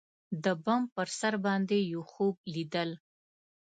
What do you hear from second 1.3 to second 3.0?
باندی یوخوب لیدل